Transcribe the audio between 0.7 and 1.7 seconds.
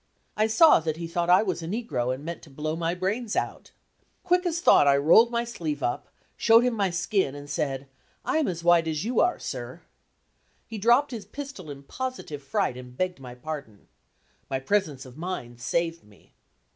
that he thought I was a